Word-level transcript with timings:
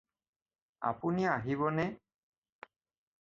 আপুনি 0.91 1.21
আহিবনে? 1.37 1.85